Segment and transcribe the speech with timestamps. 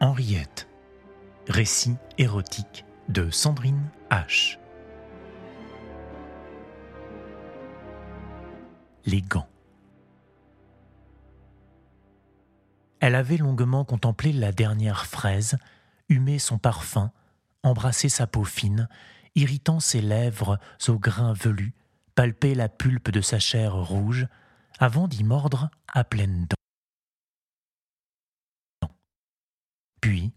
[0.00, 0.68] Henriette.
[1.48, 4.58] Récit érotique de Sandrine H.
[9.06, 9.48] Les gants.
[12.98, 15.56] Elle avait longuement contemplé la dernière fraise,
[16.08, 17.12] humé son parfum,
[17.62, 18.88] embrassé sa peau fine,
[19.36, 20.58] irritant ses lèvres
[20.88, 21.74] aux grains velus,
[22.14, 24.26] palpé la pulpe de sa chair rouge,
[24.80, 26.63] avant d'y mordre à pleines dents.
[30.04, 30.34] Puis,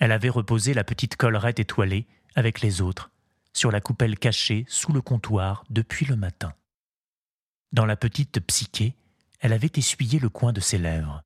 [0.00, 3.12] elle avait reposé la petite collerette étoilée avec les autres
[3.52, 6.52] sur la coupelle cachée sous le comptoir depuis le matin.
[7.70, 8.96] Dans la petite psyché,
[9.38, 11.22] elle avait essuyé le coin de ses lèvres.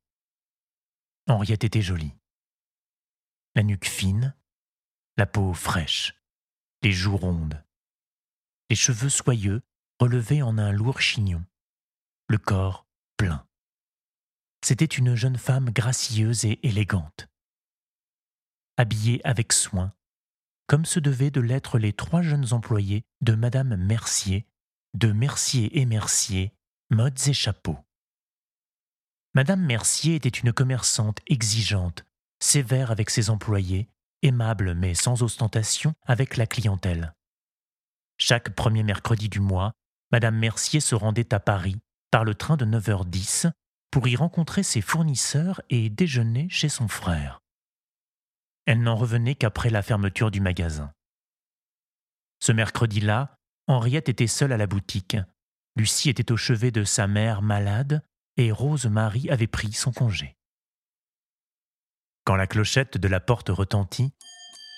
[1.25, 2.13] Henriette était jolie.
[3.55, 4.35] La nuque fine,
[5.17, 6.13] la peau fraîche,
[6.83, 7.65] les joues rondes,
[8.69, 9.63] les cheveux soyeux
[9.99, 11.43] relevés en un lourd chignon,
[12.27, 12.85] le corps
[13.17, 13.47] plein.
[14.63, 17.28] C'était une jeune femme gracieuse et élégante
[18.79, 19.91] habillés avec soin,
[20.65, 24.47] comme se devaient de l'être les trois jeunes employés de Madame Mercier,
[24.93, 26.53] de Mercier et Mercier,
[26.89, 27.77] modes et chapeaux.
[29.33, 32.05] Madame Mercier était une commerçante exigeante,
[32.39, 33.89] sévère avec ses employés,
[34.21, 37.13] aimable mais sans ostentation avec la clientèle.
[38.17, 39.73] Chaque premier mercredi du mois,
[40.13, 41.79] Madame Mercier se rendait à Paris
[42.11, 43.51] par le train de 9h10
[43.91, 47.41] pour y rencontrer ses fournisseurs et déjeuner chez son frère.
[48.69, 50.93] Elle n'en revenait qu'après la fermeture du magasin.
[52.39, 55.17] Ce mercredi-là, Henriette était seule à la boutique.
[55.75, 58.03] Lucie était au chevet de sa mère malade
[58.37, 60.35] et Rose-Marie avait pris son congé.
[62.25, 64.13] Quand la clochette de la porte retentit,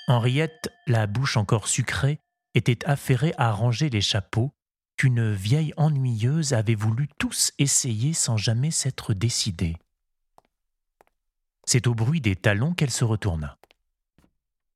[0.08, 2.22] Henriette, la bouche encore sucrée,
[2.54, 4.54] était affairée à ranger les chapeaux
[4.96, 9.76] qu'une vieille ennuyeuse avait voulu tous essayer sans jamais s'être décidée.
[11.66, 13.58] C'est au bruit des talons qu'elle se retourna.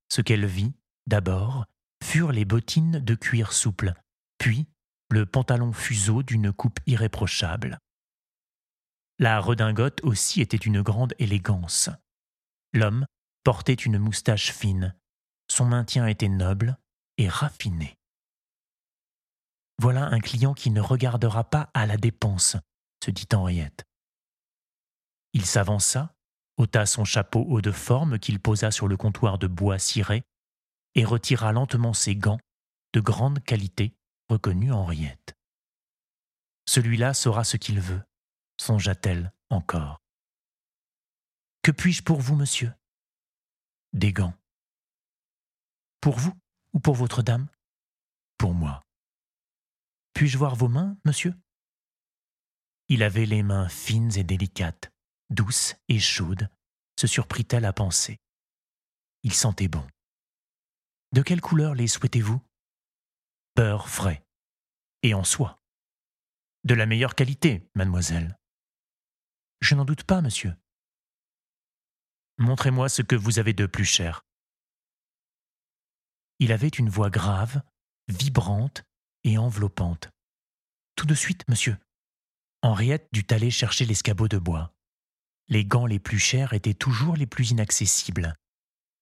[0.09, 0.73] Ce qu'elle vit,
[1.07, 1.65] d'abord,
[2.03, 3.93] furent les bottines de cuir souple,
[4.37, 4.67] puis
[5.09, 7.79] le pantalon fuseau d'une coupe irréprochable.
[9.19, 11.89] La redingote aussi était une grande élégance.
[12.73, 13.05] L'homme
[13.43, 14.95] portait une moustache fine,
[15.49, 16.77] son maintien était noble
[17.17, 17.97] et raffiné.
[19.79, 22.57] Voilà un client qui ne regardera pas à la dépense,
[23.03, 23.85] se dit Henriette.
[25.33, 26.14] Il s'avança,
[26.57, 30.23] ôta son chapeau haut de forme qu'il posa sur le comptoir de bois ciré
[30.95, 32.39] et retira lentement ses gants
[32.93, 33.93] de grande qualité
[34.29, 35.35] reconnus Henriette.
[36.67, 38.01] Celui-là saura ce qu'il veut,
[38.59, 40.01] songea-t-elle encore.
[41.61, 42.73] Que puis-je pour vous, monsieur?
[43.93, 44.33] Des gants.
[46.01, 46.33] Pour vous
[46.73, 47.47] ou pour votre dame?
[48.37, 48.81] Pour moi.
[50.13, 51.33] Puis-je voir vos mains, monsieur?
[52.87, 54.91] Il avait les mains fines et délicates,
[55.29, 56.49] douce et chaude,
[56.99, 58.19] se surprit-elle à penser.
[59.23, 59.85] Il sentait bon.
[61.11, 62.41] De quelle couleur les souhaitez-vous?
[63.55, 64.25] Beurre frais.
[65.01, 65.61] Et en soie.
[66.63, 68.37] De la meilleure qualité, mademoiselle.
[69.61, 70.55] Je n'en doute pas, monsieur.
[72.37, 74.25] Montrez-moi ce que vous avez de plus cher.
[76.39, 77.61] Il avait une voix grave,
[78.07, 78.83] vibrante
[79.23, 80.09] et enveloppante.
[80.95, 81.77] Tout de suite, monsieur.
[82.61, 84.74] Henriette dut aller chercher l'escabeau de bois.
[85.47, 88.35] Les gants les plus chers étaient toujours les plus inaccessibles.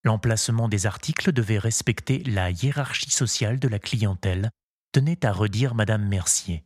[0.04, 4.52] L'emplacement des articles devait respecter la hiérarchie sociale de la clientèle,
[4.92, 6.66] tenait à redire Madame Mercier.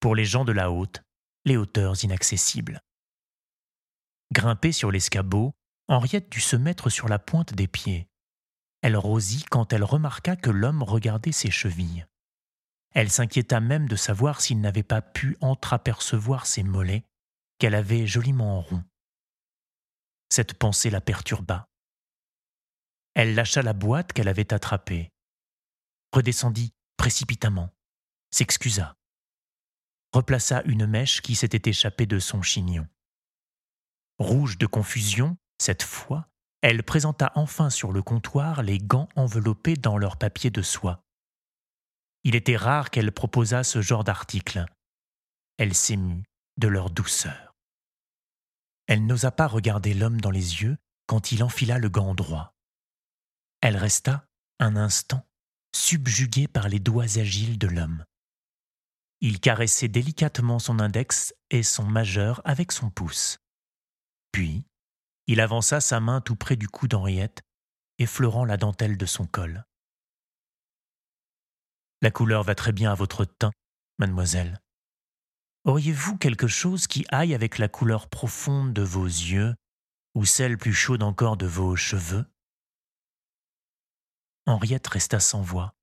[0.00, 1.02] Pour les gens de la haute,
[1.44, 2.80] les hauteurs inaccessibles.
[4.32, 5.54] Grimpée sur l'escabeau,
[5.86, 8.08] Henriette dut se mettre sur la pointe des pieds.
[8.82, 12.04] Elle rosit quand elle remarqua que l'homme regardait ses chevilles.
[12.90, 17.04] Elle s'inquiéta même de savoir s'il n'avait pas pu entreapercevoir ses mollets
[17.58, 18.84] qu'elle avait joliment rond.
[20.30, 21.66] Cette pensée la perturba.
[23.14, 25.10] Elle lâcha la boîte qu'elle avait attrapée,
[26.12, 27.70] redescendit précipitamment,
[28.32, 28.94] s'excusa,
[30.12, 32.86] replaça une mèche qui s'était échappée de son chignon.
[34.18, 36.28] Rouge de confusion, cette fois,
[36.62, 41.02] elle présenta enfin sur le comptoir les gants enveloppés dans leur papier de soie.
[42.22, 44.64] Il était rare qu'elle proposât ce genre d'article.
[45.58, 46.24] Elle s'émut
[46.56, 47.43] de leur douceur.
[48.86, 50.76] Elle n'osa pas regarder l'homme dans les yeux
[51.06, 52.54] quand il enfila le gant droit.
[53.60, 54.26] Elle resta,
[54.58, 55.26] un instant,
[55.74, 58.04] subjuguée par les doigts agiles de l'homme.
[59.20, 63.38] Il caressait délicatement son index et son majeur avec son pouce.
[64.32, 64.66] Puis,
[65.26, 67.42] il avança sa main tout près du cou d'Henriette,
[67.98, 69.64] effleurant la dentelle de son col.
[72.02, 73.52] La couleur va très bien à votre teint,
[73.98, 74.60] mademoiselle,
[75.64, 79.54] Auriez-vous quelque chose qui aille avec la couleur profonde de vos yeux
[80.14, 82.26] ou celle plus chaude encore de vos cheveux?
[84.44, 85.74] Henriette resta sans voix.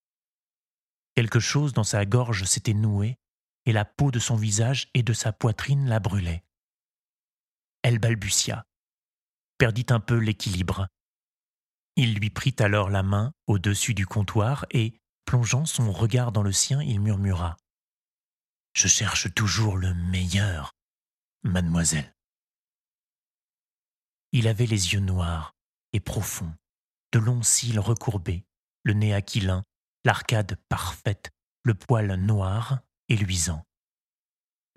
[1.15, 3.17] Quelque chose dans sa gorge s'était noué,
[3.65, 6.43] et la peau de son visage et de sa poitrine la brûlait.
[7.81, 8.67] Elle balbutia,
[9.57, 10.87] perdit un peu l'équilibre.
[11.95, 16.51] Il lui prit alors la main au-dessus du comptoir et, plongeant son regard dans le
[16.51, 17.57] sien, il murmura
[18.73, 20.71] Je cherche toujours le meilleur,
[21.43, 22.15] mademoiselle.
[24.31, 25.55] Il avait les yeux noirs
[25.93, 26.53] et profonds,
[27.11, 28.45] de longs cils recourbés,
[28.83, 29.63] le nez aquilin,
[30.05, 31.31] l'arcade parfaite,
[31.63, 32.79] le poil noir
[33.09, 33.65] et luisant.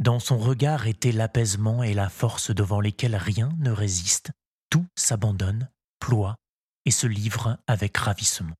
[0.00, 4.32] Dans son regard était l'apaisement et la force devant lesquels rien ne résiste,
[4.70, 5.70] tout s'abandonne,
[6.00, 6.36] ploie
[6.84, 8.56] et se livre avec ravissement.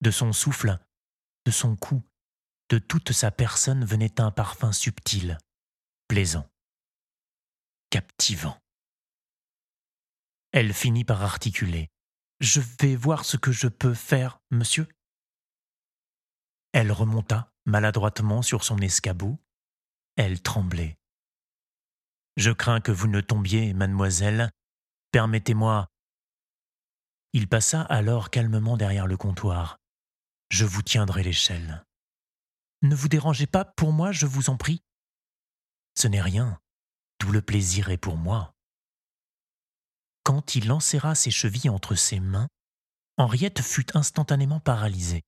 [0.00, 0.78] De son souffle,
[1.44, 2.02] de son cou,
[2.68, 5.38] de toute sa personne venait un parfum subtil,
[6.06, 6.48] plaisant,
[7.90, 8.58] captivant.
[10.52, 11.88] Elle finit par articuler.
[12.40, 14.86] Je vais voir ce que je peux faire, monsieur.
[16.72, 19.38] Elle remonta maladroitement sur son escabeau.
[20.16, 20.96] Elle tremblait.
[22.36, 24.50] Je crains que vous ne tombiez, mademoiselle.
[25.10, 25.88] Permettez-moi.
[27.32, 29.78] Il passa alors calmement derrière le comptoir.
[30.50, 31.84] Je vous tiendrai l'échelle.
[32.82, 34.82] Ne vous dérangez pas pour moi, je vous en prie.
[35.96, 36.60] Ce n'est rien.
[37.18, 38.54] Tout le plaisir est pour moi.
[40.22, 42.48] Quand il enserra ses chevilles entre ses mains,
[43.16, 45.24] Henriette fut instantanément paralysée.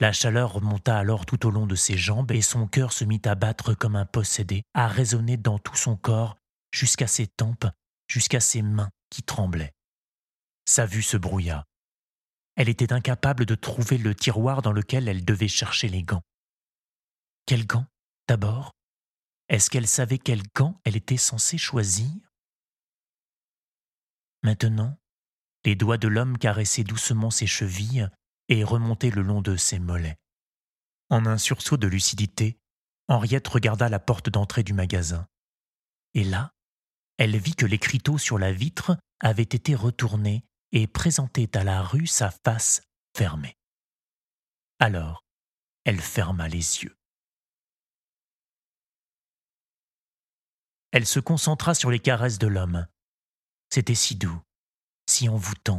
[0.00, 3.20] La chaleur remonta alors tout au long de ses jambes et son cœur se mit
[3.24, 6.36] à battre comme un possédé, à résonner dans tout son corps,
[6.70, 7.66] jusqu'à ses tempes,
[8.06, 9.74] jusqu'à ses mains qui tremblaient.
[10.66, 11.64] Sa vue se brouilla.
[12.54, 16.22] Elle était incapable de trouver le tiroir dans lequel elle devait chercher les gants.
[17.48, 17.86] Quels gants,
[18.28, 18.72] d'abord?
[19.48, 22.12] Est-ce qu'elle savait quels gants elle était censée choisir?
[24.42, 24.98] Maintenant,
[25.64, 28.06] les doigts de l'homme caressaient doucement ses chevilles
[28.50, 30.18] et remontaient le long de ses mollets.
[31.08, 32.58] En un sursaut de lucidité,
[33.08, 35.26] Henriette regarda la porte d'entrée du magasin.
[36.12, 36.52] Et là,
[37.16, 42.08] elle vit que l'écriteau sur la vitre avait été retourné et présentait à la rue
[42.08, 42.82] sa face
[43.16, 43.56] fermée.
[44.80, 45.24] Alors,
[45.86, 46.97] elle ferma les yeux.
[50.90, 52.86] Elle se concentra sur les caresses de l'homme,
[53.70, 54.40] c'était si doux,
[55.06, 55.78] si envoûtant.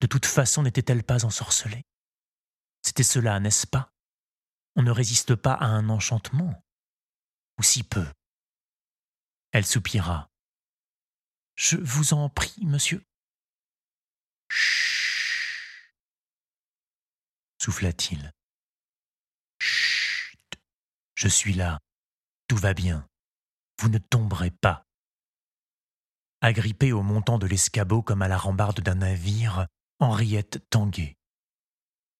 [0.00, 1.84] De toute façon, n'était-elle pas ensorcelée?
[2.82, 3.90] C'était cela, n'est-ce pas?
[4.74, 6.62] On ne résiste pas à un enchantement.
[7.58, 8.06] Ou si peu?
[9.52, 10.28] Elle soupira.
[11.54, 13.02] Je vous en prie, monsieur.
[14.48, 14.86] Chut
[17.66, 18.32] souffla-t-il.
[19.58, 20.38] Chut
[21.16, 21.80] Je suis là.
[22.46, 23.08] Tout va bien.
[23.80, 24.84] Vous ne tomberez pas.
[26.40, 29.66] Agrippée au montant de l'escabeau comme à la rambarde d'un navire,
[29.98, 31.16] Henriette tanguait.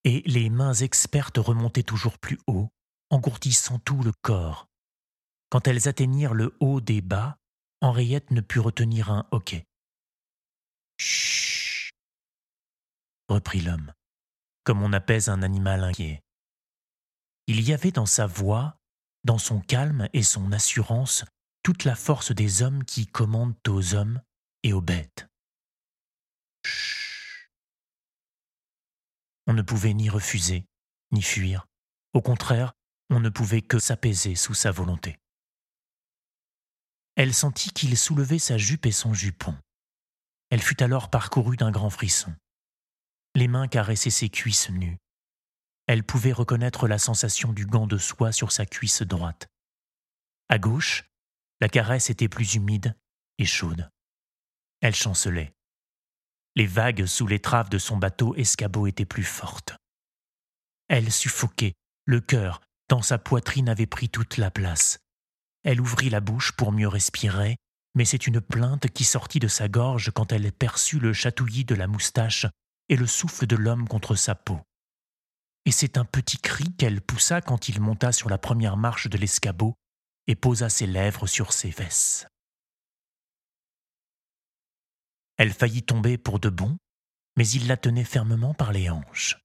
[0.05, 2.69] Et les mains expertes remontaient toujours plus haut,
[3.11, 4.69] engourdissant tout le corps.
[5.51, 7.39] Quand elles atteignirent le haut des bas,
[7.81, 9.67] Henriette ne put retenir un hoquet.
[10.99, 11.93] Chut
[13.29, 13.93] reprit l'homme,
[14.65, 16.23] comme on apaise un animal inquiet.
[17.47, 18.79] Il y avait dans sa voix,
[19.25, 21.25] dans son calme et son assurance,
[21.67, 24.23] toute la force des hommes qui commandent aux hommes
[24.63, 25.27] et aux bêtes.
[29.49, 30.65] On ne pouvait ni refuser,
[31.11, 31.67] ni fuir.
[32.13, 32.75] Au contraire,
[33.11, 35.19] on ne pouvait que s'apaiser sous sa volonté.
[37.17, 39.59] Elle sentit qu'il soulevait sa jupe et son jupon.
[40.51, 42.33] Elle fut alors parcourue d'un grand frisson.
[43.35, 44.99] Les mains caressaient ses cuisses nues.
[45.89, 49.49] Elle pouvait reconnaître la sensation du gant de soie sur sa cuisse droite.
[50.49, 51.03] À gauche,
[51.61, 52.97] la caresse était plus humide
[53.39, 53.91] et chaude.
[54.81, 55.53] Elle chancelait.
[56.55, 59.75] Les vagues sous l'étrave de son bateau escabeau étaient plus fortes.
[60.89, 64.99] Elle suffoquait, le cœur, dans sa poitrine, avait pris toute la place.
[65.65, 67.57] Elle ouvrit la bouche pour mieux respirer,
[67.95, 71.75] mais c'est une plainte qui sortit de sa gorge quand elle perçut le chatouillis de
[71.75, 72.47] la moustache
[72.89, 74.61] et le souffle de l'homme contre sa peau.
[75.65, 79.19] Et c'est un petit cri qu'elle poussa quand il monta sur la première marche de
[79.19, 79.75] l'escabeau
[80.27, 82.27] et posa ses lèvres sur ses fesses.
[85.37, 86.79] Elle faillit tomber pour de bon,
[87.37, 89.37] mais il la tenait fermement par les hanches.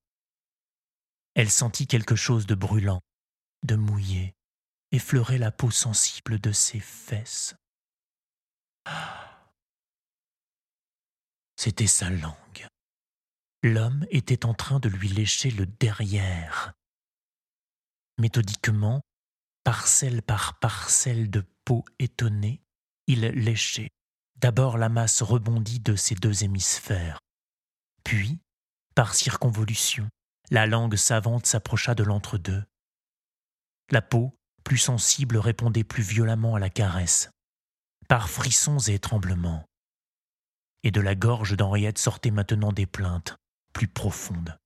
[1.33, 3.01] Elle sentit quelque chose de brûlant,
[3.63, 4.33] de mouillé,
[4.91, 7.55] effleurer la peau sensible de ses fesses.
[11.57, 12.67] C'était sa langue.
[13.63, 16.73] L'homme était en train de lui lécher le derrière.
[18.17, 19.01] Méthodiquement,
[19.63, 22.61] parcelle par parcelle de peau étonnée,
[23.07, 23.89] il léchait,
[24.41, 27.19] D'abord la masse rebondit de ses deux hémisphères,
[28.03, 28.39] puis,
[28.95, 30.09] par circonvolution,
[30.49, 32.63] la langue savante s'approcha de l'entre-deux.
[33.91, 37.29] La peau, plus sensible, répondait plus violemment à la caresse,
[38.07, 39.63] par frissons et tremblements.
[40.83, 43.37] Et de la gorge d'Henriette sortaient maintenant des plaintes
[43.73, 44.57] plus profondes.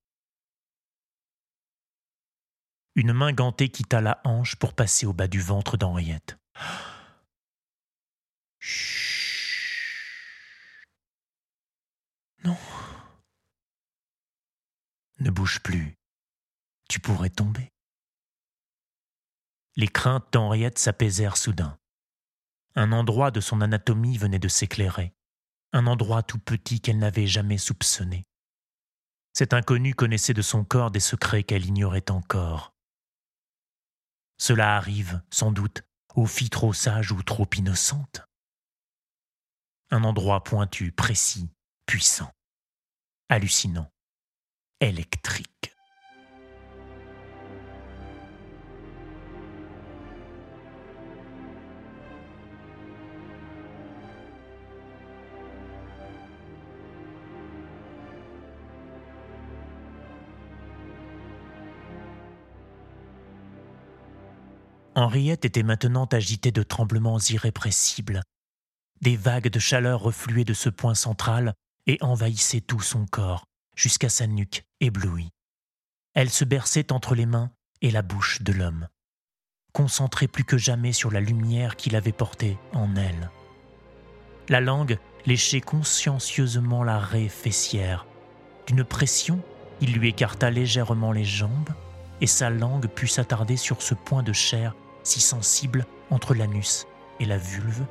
[2.96, 6.38] Une main gantée quitta la hanche pour passer au bas du ventre d'Henriette.
[12.46, 12.58] Non.
[15.20, 15.98] Ne bouge plus.
[16.88, 17.74] Tu pourrais tomber.
[19.76, 21.78] Les craintes d'Henriette s'apaisèrent soudain.
[22.76, 25.14] Un endroit de son anatomie venait de s'éclairer,
[25.74, 28.26] un endroit tout petit qu'elle n'avait jamais soupçonné.
[29.34, 32.75] Cet inconnu connaissait de son corps des secrets qu'elle ignorait encore.
[34.38, 35.84] Cela arrive, sans doute,
[36.16, 38.26] aux filles trop sages ou trop innocentes.
[39.92, 41.50] Un endroit pointu, précis,
[41.86, 42.32] puissant,
[43.30, 43.92] hallucinant,
[44.80, 45.75] électrique.
[64.98, 68.22] Henriette était maintenant agitée de tremblements irrépressibles.
[69.02, 71.54] Des vagues de chaleur refluaient de ce point central
[71.86, 73.44] et envahissaient tout son corps,
[73.76, 75.32] jusqu'à sa nuque éblouie.
[76.14, 78.88] Elle se berçait entre les mains et la bouche de l'homme,
[79.74, 83.30] concentrée plus que jamais sur la lumière qu'il avait portée en elle.
[84.48, 88.06] La langue léchait consciencieusement la raie fessière.
[88.66, 89.44] D'une pression,
[89.82, 91.72] il lui écarta légèrement les jambes,
[92.22, 94.74] et sa langue put s'attarder sur ce point de chair
[95.06, 96.86] si sensible entre l'anus
[97.20, 97.86] et la vulve,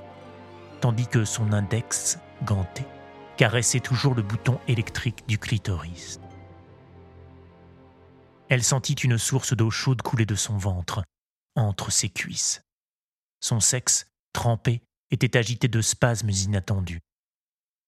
[0.81, 2.85] tandis que son index, ganté,
[3.39, 6.21] caressait toujours le bouton électrique du clitoris.
[8.51, 11.03] Elle sentit une source d'eau chaude couler de son ventre,
[11.57, 12.61] entre ses cuisses.
[13.41, 17.01] Son sexe, trempé, était agité de spasmes inattendus.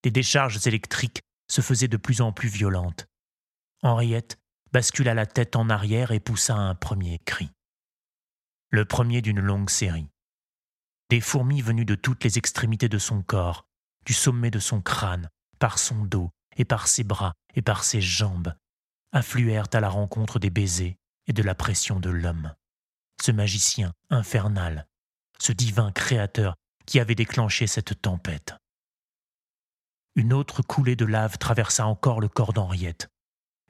[0.04, 3.06] Les décharges électriques se faisaient de plus en plus violentes.
[3.82, 4.38] Henriette
[4.72, 7.50] bascula la tête en arrière et poussa un premier cri
[8.70, 10.08] le premier d'une longue série.
[11.10, 13.66] Des fourmis venues de toutes les extrémités de son corps,
[14.04, 18.00] du sommet de son crâne, par son dos, et par ses bras, et par ses
[18.00, 18.54] jambes,
[19.12, 20.96] affluèrent à la rencontre des baisers
[21.26, 22.54] et de la pression de l'homme.
[23.22, 24.86] Ce magicien infernal,
[25.38, 26.56] ce divin créateur
[26.86, 28.54] qui avait déclenché cette tempête.
[30.14, 33.08] Une autre coulée de lave traversa encore le corps d'Henriette.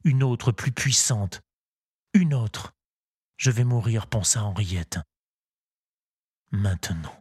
[0.05, 1.41] Une autre plus puissante.
[2.13, 2.73] Une autre.
[3.37, 4.99] Je vais mourir, pensa Henriette.
[6.51, 7.21] Maintenant.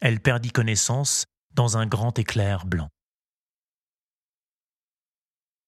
[0.00, 2.88] Elle perdit connaissance dans un grand éclair blanc.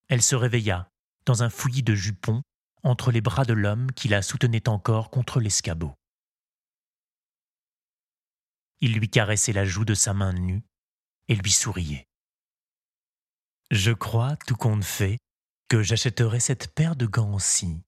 [0.09, 0.89] Elle se réveilla
[1.27, 2.43] dans un fouillis de jupons
[2.83, 5.95] entre les bras de l'homme qui la soutenait encore contre l'escabeau.
[8.81, 10.63] Il lui caressait la joue de sa main nue
[11.29, 12.07] et lui souriait.
[13.71, 15.19] Je crois, tout compte fait,
[15.71, 17.81] que j'achèterai cette paire de gants-ci.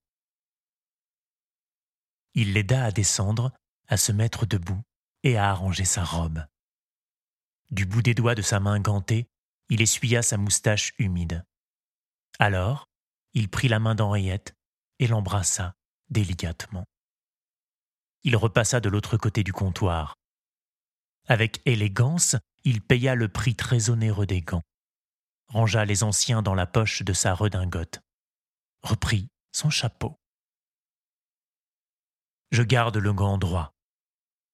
[2.35, 3.53] Il l'aida à descendre,
[3.89, 4.81] à se mettre debout
[5.25, 6.47] et à arranger sa robe.
[7.73, 9.27] Du bout des doigts de sa main gantée,
[9.69, 11.45] il essuya sa moustache humide.
[12.39, 12.89] Alors,
[13.35, 14.55] il prit la main d'Henriette
[15.01, 15.75] et l'embrassa
[16.09, 16.85] délicatement.
[18.23, 20.15] Il repassa de l'autre côté du comptoir.
[21.27, 24.63] Avec élégance, il paya le prix très onéreux des gants
[25.53, 28.01] rangea les anciens dans la poche de sa redingote,
[28.83, 30.19] reprit son chapeau.
[32.51, 33.75] Je garde le gant droit.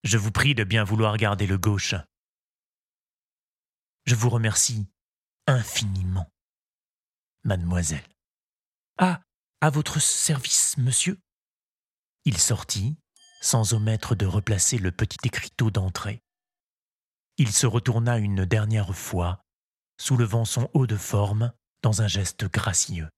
[0.03, 1.95] Je vous prie de bien vouloir garder le gauche.
[4.07, 4.87] Je vous remercie
[5.47, 6.31] infiniment,
[7.45, 8.07] mademoiselle.
[8.99, 9.23] Ah,
[9.61, 11.21] à votre service, monsieur.
[12.25, 12.97] Il sortit,
[13.41, 16.23] sans omettre de replacer le petit écriteau d'entrée.
[17.37, 19.45] Il se retourna une dernière fois
[20.01, 21.53] soulevant son haut de forme
[21.83, 23.09] dans un geste gracieux.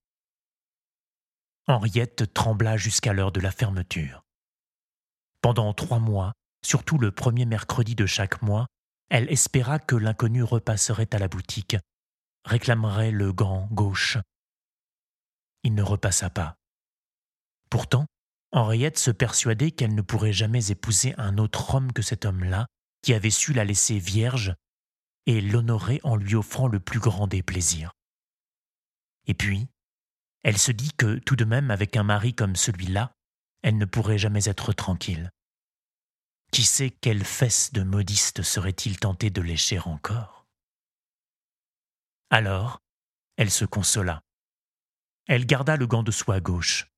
[1.67, 4.25] Henriette trembla jusqu'à l'heure de la fermeture.
[5.41, 6.33] Pendant trois mois,
[6.65, 8.67] surtout le premier mercredi de chaque mois,
[9.09, 11.77] elle espéra que l'inconnu repasserait à la boutique,
[12.45, 14.19] réclamerait le gant gauche.
[15.63, 16.57] Il ne repassa pas.
[17.71, 18.07] Pourtant,
[18.53, 22.67] Henriette se persuadait qu'elle ne pourrait jamais épouser un autre homme que cet homme-là,
[23.03, 24.55] qui avait su la laisser vierge
[25.27, 27.93] et l'honorer en lui offrant le plus grand des plaisirs.
[29.27, 29.69] Et puis,
[30.43, 33.13] elle se dit que tout de même avec un mari comme celui-là,
[33.63, 35.31] elle ne pourrait jamais être tranquille.
[36.51, 40.47] Qui sait quelles fesses de modiste serait-il tenté de lécher encore?
[42.31, 42.81] Alors,
[43.37, 44.23] elle se consola.
[45.29, 46.91] Elle garda le gant de soie gauche.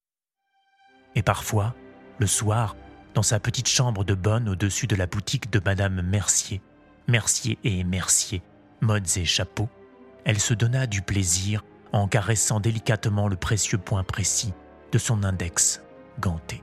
[1.14, 1.74] Et parfois,
[2.18, 2.76] le soir,
[3.14, 6.62] dans sa petite chambre de bonne au-dessus de la boutique de Madame Mercier,
[7.08, 8.42] Mercier et Mercier,
[8.80, 9.68] modes et chapeaux,
[10.24, 14.54] elle se donna du plaisir en caressant délicatement le précieux point précis
[14.92, 15.82] de son index
[16.20, 16.62] ganté.